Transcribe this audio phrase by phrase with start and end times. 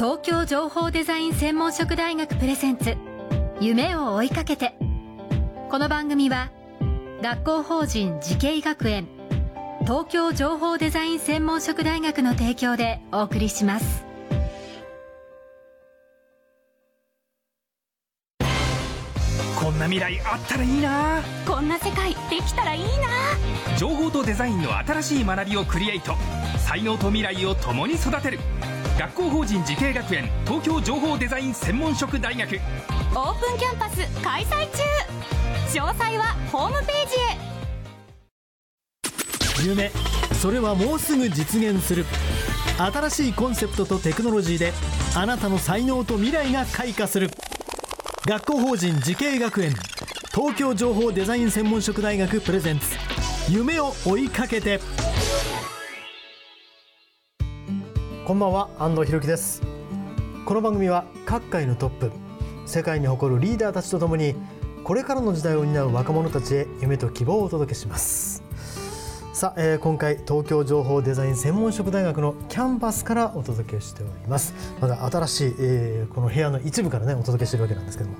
[0.00, 2.96] 東京情報デザイン専門職大学プレゼンツ
[3.60, 4.72] 夢を追いかけて。
[5.70, 6.50] この番組は
[7.20, 9.06] 学校法人慈恵学園
[9.82, 14.06] 東京情報デザイン専門職大学の提供でお送りします。
[19.60, 21.20] こんな未来あったらいいな。
[21.46, 22.88] こんな世界できたらいいな。
[23.76, 26.14] 情報とデザインの新しい学びをクリエイト。
[26.66, 28.38] 才能と未来を共に育てる
[29.00, 32.56] 学校法人慈恵学園東京情報デザイン専門職大学。
[32.56, 32.60] オー
[33.40, 34.82] プンキャンパス開催中。
[35.80, 37.14] 詳細はホームページ
[39.64, 39.70] へ。
[39.70, 39.90] 夢
[40.42, 42.04] それはもうすぐ実現する。
[42.76, 44.74] 新しいコンセプトとテクノロジーで
[45.16, 47.30] あなたの才能と未来が開花する。
[48.26, 49.74] 学校法人慈恵学園
[50.34, 52.98] 東京情報デザイン専門職大学プレゼンツ。
[53.48, 54.78] 夢を追いかけて
[58.30, 59.60] こんばんは安藤博樹です。
[60.44, 62.12] この番組は各界のトップ
[62.64, 64.36] 世界に誇るリーダーたちとともに
[64.84, 68.44] これからの時代を担う若者たちへ夢と希望をお届けします。
[69.32, 74.54] さあ、えー、今回東京情報デザイン専門職大学のキャンパスからお届けしております。
[74.80, 78.16] まだ新しい、えー、この部屋の一部からねお届けしているわけなんですけども。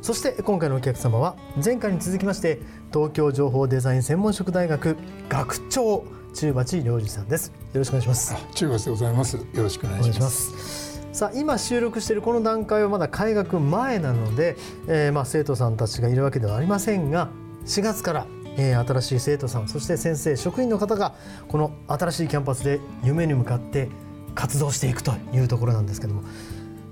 [0.00, 2.58] そして今回のお客様は前回に続きまして
[2.92, 4.96] 東京情報デザイン専門職大学
[5.28, 6.02] 学長
[6.34, 7.48] 中鉢良二さんです。
[7.48, 8.34] よろしくお願いします。
[8.54, 9.36] 中鉢でございます。
[9.36, 11.00] よろしくお願いします。
[11.12, 14.56] さあ今収録しているこの段階はまだ開学前なので、
[14.88, 17.28] えー、まあ生徒さんたちがいるわけではありませんが
[17.66, 21.14] 4月からえー、新しい生徒さんそして先生職員の方が
[21.48, 23.88] この新しいキャンパスで夢に向かって
[24.34, 26.22] 活動していくというところなんですけども。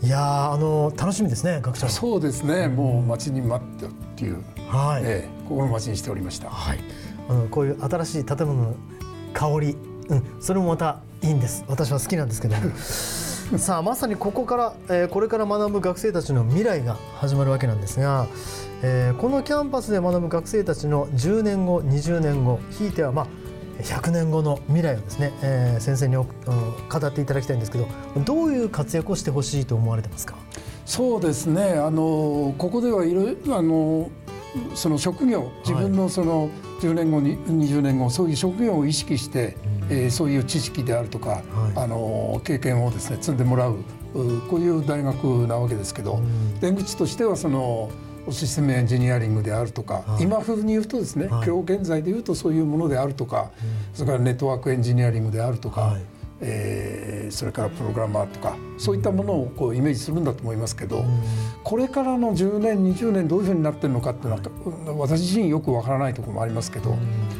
[0.00, 1.88] いやあの楽しみですね学長。
[1.88, 2.68] そうですね。
[2.68, 5.02] もう待ちに待ってっていう、はい。
[5.04, 6.78] えー、心待ちにしておりました、はい、
[7.28, 8.76] あのこういう新しい建物の
[9.32, 9.76] 香り、
[10.08, 11.64] うん、それもまたいいんです。
[11.68, 12.56] 私は好きなんですけど。
[12.56, 12.62] も
[13.58, 18.26] さあまさにここから、えー、これから学ぶ学生たちの未来が始まるわけなんですが
[18.82, 23.26] えー、このキャンパスで学ぶ学生たちの10年後20年後ひいてはまあ
[23.82, 27.88] 100年後の未来をですね、えー、先生に語っていただきたいんですけど
[28.24, 30.36] どういう活躍をしてほしいと思われてますか？
[30.84, 31.74] そうですね。
[31.74, 34.10] あのここではいろいろあの
[34.74, 36.50] その職業自分のその
[36.80, 39.56] 10年後に20年後そういう職業を意識して、
[39.90, 41.42] うん、えー、そういう知識であるとか、はい、
[41.76, 43.76] あの経験をですね積んでもらう
[44.48, 47.90] こういう大学なわけですけど、うん、出口としてはその
[48.30, 56.02] システムエンジニアリングであるとか、はい、今風に言うとですね、はい、今日現在で言うとそういうものであるとか、うん、それからネットワークエンジニアリングであるとか、はい、
[56.40, 61.22] えー、それからプログラマーとかそういったものをこうイメージするんだと思いますけど、うん、
[61.64, 66.98] これからの10年20年どういうふうになってるのかっていうのは私自身よくわからないところもありますけど、うん、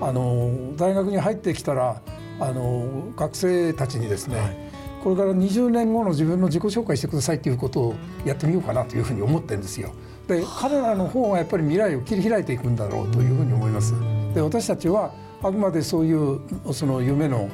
[0.00, 2.02] あの大学に入ってきたら
[2.40, 4.70] あの学生たちにですね、
[5.04, 9.92] これから20年後の自分の自己紹介してくださいということをやってみようかなというふうに思ってるんですよ。
[10.26, 13.94] で彼らの方がやっぱり未来を切り開いていくんだろうというふうに思います。
[14.34, 15.12] で私たちは
[15.42, 16.40] あくまでそういう
[16.72, 17.48] その夢の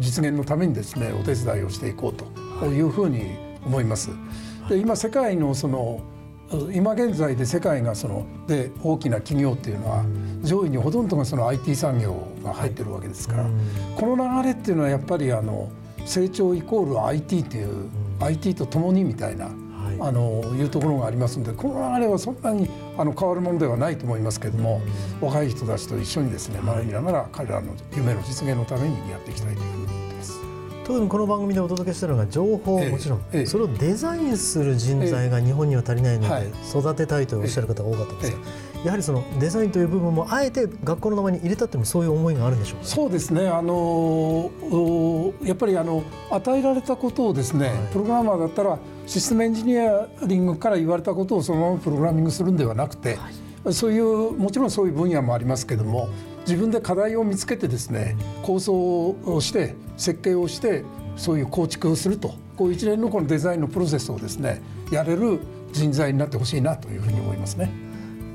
[0.00, 2.80] 実現のためにですねお手伝いをしていこうとい。
[2.80, 4.10] うふうに思います。
[4.68, 6.00] で今世界のその
[6.72, 10.04] 今現在で世界がそので大きな企業っていうのは
[10.42, 13.46] 上位にほとんどがその IT 産業が入ってるわけですから、
[13.96, 15.70] この流れっていうのはやっぱりあの
[16.04, 17.88] 成長イコール IT という、
[18.20, 19.48] IT とともにみたいな
[20.04, 22.68] あのいうところがありますのでこの流れはそんなに
[22.98, 24.80] あの変わるものではないと思いますけれども、
[25.20, 30.40] 若い人たちと一緒にですね学びながら彼らの夢の実現のためにやっていきたいというふうに思ってます。
[30.84, 38.38] 特にこの番組でお届けしているのが情報もちろん、ええ、それをデザインする人材が日本には足りないので育てたいとおっしゃる方が多かったんですが、
[38.84, 42.84] やはりそのデザインという部分もあえて学校の名前に入れたっていうのもそういう思いがあるんでしょうか？
[42.84, 43.46] そうですね。
[43.46, 44.50] あの
[45.42, 53.30] やっぱりあの与えられたことをですね、はい、プログラマーだったらシステムエンジニアリングから言われたことをそのままプログラミングするんではなくて、は
[53.70, 56.08] い、そういうもちろんそういう分野もありますけども
[56.40, 60.84] 自分で課題を見つけてですね構想をして設計をして
[61.16, 65.40] そういう構築をするとこう一連のこのデザインのプロセスをですねやれる
[65.72, 67.70] 人材になってほしいなというふうに思いますね。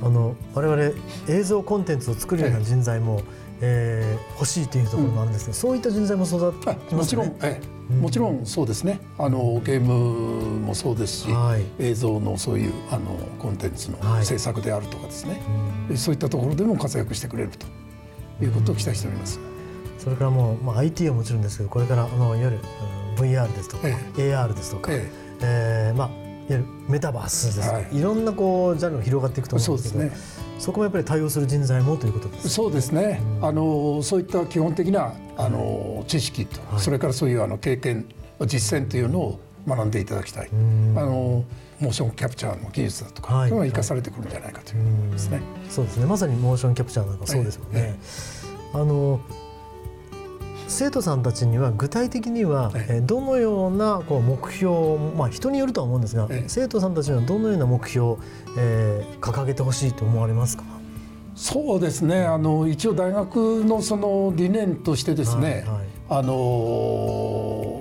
[0.01, 0.93] あの我々
[1.27, 3.21] 映像コンテンツを作るような人材も、
[3.61, 6.97] えー、欲しいというところもあるんですけど、うん、そういった人材も育ってますね。
[6.97, 8.99] もちろん、ええ、もちろんそうですね。
[9.17, 15.41] あのゲームもそうですし、はい、映像のそういうあのコンテンツの制作であるとかですね、
[15.87, 17.65] はい、そういったところでも活躍してくれると
[18.43, 19.39] いうことを期待しております。
[19.97, 22.59] それからもう、まあ、IT はもちろんですけどこれからあのいわゆる
[23.17, 25.27] VR ですとか、ええ、AR ですとか、ええ。
[25.41, 30.11] えー、まあいわゆるメタバースです、はい、いろんなこうジャンルが広がっていくと思うんですけど、ね、
[30.59, 38.07] そこもやっぱり対応する人材もということですそうですね、うん、あのそういった基本的なあの知識と、はい、それからそういうあの経験
[38.45, 40.97] 実践というのを学んでいただきたい、ん。
[40.97, 41.43] あの
[41.79, 43.49] モーションキャプチャーの技術だとか、はい。
[43.49, 45.41] そういうのが生かされてくるんじゃないかというふうに思いますね。
[45.69, 46.05] そうですね。
[46.05, 47.99] まさにモーションキャプチャーなんかそうですもんね、
[48.73, 49.19] あの
[50.67, 58.19] 生徒さんたちには具体的には、ええどのようなこう目標まあ人によるとは思うんですが、ええ生徒さんたちにはどのような目標を、
[58.57, 60.63] えー掲げてほしいと思われますか？
[61.35, 62.21] そうですね。
[62.23, 65.85] あの一応大学のその理念としてですね、はいはい。
[66.09, 66.33] あの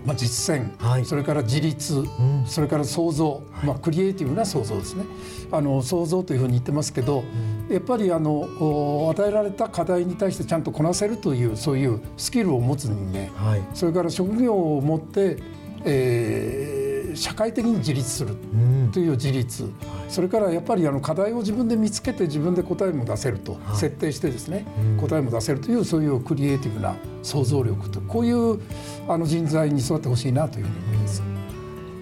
[0.07, 1.05] まあ、実践、はい。
[1.05, 2.07] それから自立、ん。
[2.47, 5.05] それから創造、まあ、クリエイティブな創造ですね。
[5.51, 7.25] あの創造というふうに言ってますけど、
[7.69, 13.29] やっぱりあのお与えられた課題に対してちゃんとこなせるというそういうスキルを持つ人間。
[13.35, 13.63] はい。
[13.75, 15.39] それから職業を持って、
[15.85, 16.76] えー
[17.17, 18.93] 社会的に自立するうん。
[18.93, 19.69] という自立、
[20.09, 23.77] それからやっぱりあの課題を自分で見つけて自分で答えも出せると、い。
[23.77, 25.01] 設定してですね、うん。
[25.01, 28.61] 答えも出せるというそういうクリエイティブな想像力とこういう
[29.09, 31.23] あの人材に育ってほしいなというふうに思います。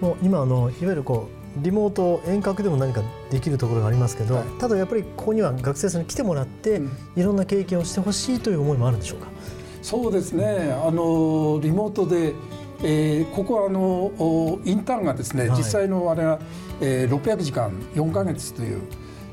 [0.01, 3.01] もう今あのいわゆるこうリモート遠隔でも何か
[3.31, 4.43] できるところがありますけど、はい。
[4.59, 6.91] ただやっぱりここには学生さんに来てもらって、うん。
[7.15, 9.27] いろんな経験をしてほしいという思いもあるんでしょうか？
[9.81, 10.75] そうですね。
[10.85, 12.33] あのリモートで、
[12.87, 16.39] えーここはあのおインターンがですね、はい実際のあれは、
[16.81, 18.81] えー600時間4ヶ月という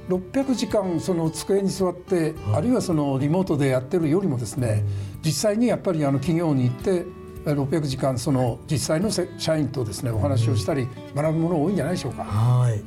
[0.08, 4.84] 600時間その机に座って、はいあるいはそのリモートでやってるよりもですね、
[5.24, 7.04] 実際にやっぱりあの企業に行って
[7.46, 12.24] えー600時間その実際のせ社員とですねお話をしたり学ぶもの多いんじゃないでしょうか。
[12.24, 12.82] はい。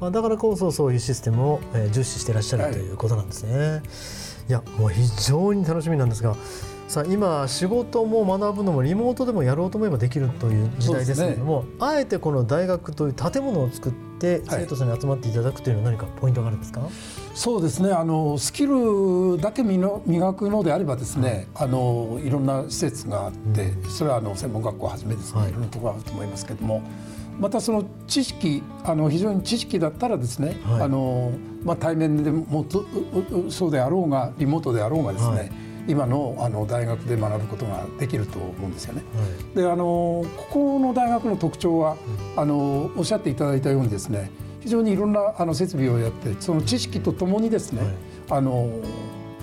[0.00, 3.82] まあだからこそそういうシステムをえー重視していらっしゃる、はいということなんですね。
[4.48, 6.34] いやもう非常に楽しみなんですが。
[6.90, 14.62] さあ今仕事も学ぶのもリモートでもやろうと思えばできるという時代ですけれども、あえてこの大学という建物を作ってはい。
[14.62, 16.82] 生徒さんに集まっていただくというのは何かポイントがあるんですか、
[17.32, 17.92] そうですね。
[17.92, 25.50] あのスキルだけみの磨くのであればですね、あのいろんな施設があって、それはあの専門学校をはじめですね、はい。
[25.50, 26.82] い、ろんなところがあると思いますけども
[27.38, 30.82] またその知識あの非常に知識だったらですね、はい。
[30.82, 31.30] あの
[31.62, 32.66] まあ、対面でも
[33.48, 39.02] そうであろうがリモートであろうがですね、はい今のあの大学で学ぶことができると思うんですよね。
[39.14, 39.24] は
[39.54, 39.56] い。
[39.56, 41.96] であのここの大学の特徴は、
[42.36, 44.30] あのおっしゃっていただいたようにですね
[44.60, 47.92] 非常にいろんなあの設備をやってその知識とともにですね、はい。
[48.30, 48.70] あの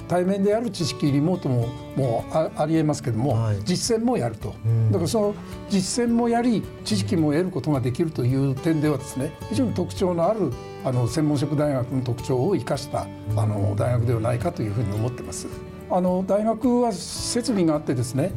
[0.07, 1.67] 対面でやる知識リモートも
[1.97, 3.57] もうあありえますけども、はい。
[3.65, 4.91] 実践もやると、ん。
[4.91, 5.35] だからその
[5.69, 10.51] 実践もやり知識も得ることができるという点ではですね非常に特徴のある
[10.85, 15.47] あの専門職大学の特徴を生かしたあの大学ではないかというふうに思ってます。
[15.89, 18.31] あの大学は設備があってですね、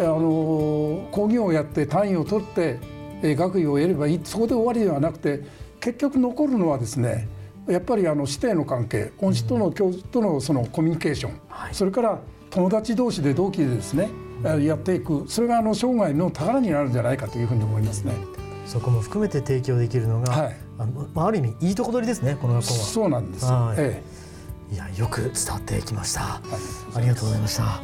[0.00, 2.78] あの講義をやって単位を取って
[3.22, 4.20] えー学位を得ればいい。
[4.24, 5.42] そこで終わりではなくて
[5.80, 7.28] 結局残るのはですね
[7.68, 11.74] やっぱりあの師弟の関係恩師との教授とのそのコミュニケーション、はい。
[11.74, 12.18] それから
[12.50, 14.10] 友達同士で同期でですね
[14.44, 15.24] えーやっていく。
[15.28, 18.12] それがあの生涯の宝になるんじゃないかというふうに思いますね。
[18.66, 20.56] そこも含めて提供できるのが、はい。
[20.78, 22.78] あのまあある意味いいとこ取りですねこの学校は。
[22.80, 23.76] そうなんですよ、はい。
[23.78, 24.02] え
[24.72, 26.40] いやよく伝わってきました。
[26.92, 27.80] えありがとうございました。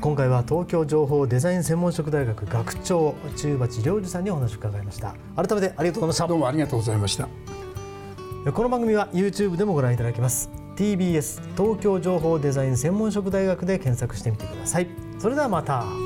[0.00, 5.14] 今回は東京情報デザイン専門職大学学長中鉢良二さんにお話を伺いました。
[5.36, 7.24] 改めてありがとうございまどうもありがとうございました。
[7.24, 8.52] した。
[8.52, 10.50] この番組は YouTube でもご覧いただけます。
[10.76, 14.88] TBS 東京情報デザイン専門職大学で検索してみてください。
[15.18, 16.05] それではまた。